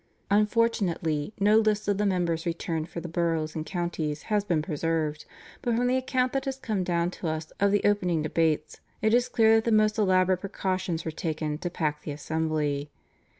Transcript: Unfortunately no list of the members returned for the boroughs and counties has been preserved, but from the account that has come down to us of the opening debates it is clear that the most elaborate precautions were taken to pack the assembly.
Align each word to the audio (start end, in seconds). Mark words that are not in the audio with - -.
Unfortunately 0.31 1.31
no 1.39 1.59
list 1.59 1.87
of 1.87 1.99
the 1.99 2.07
members 2.07 2.47
returned 2.47 2.89
for 2.89 2.99
the 3.01 3.07
boroughs 3.07 3.53
and 3.53 3.67
counties 3.67 4.23
has 4.33 4.43
been 4.43 4.63
preserved, 4.63 5.25
but 5.61 5.75
from 5.75 5.85
the 5.85 5.95
account 5.95 6.33
that 6.33 6.45
has 6.45 6.57
come 6.57 6.83
down 6.83 7.11
to 7.11 7.27
us 7.27 7.51
of 7.59 7.71
the 7.71 7.83
opening 7.83 8.23
debates 8.23 8.81
it 9.03 9.13
is 9.13 9.29
clear 9.29 9.57
that 9.57 9.63
the 9.65 9.71
most 9.71 9.99
elaborate 9.99 10.37
precautions 10.39 11.05
were 11.05 11.11
taken 11.11 11.59
to 11.59 11.69
pack 11.69 12.01
the 12.01 12.09
assembly. 12.09 12.89